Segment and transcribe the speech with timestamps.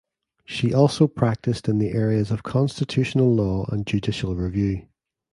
[0.45, 4.87] She also practiced in the areas of constitutional law and judicial review.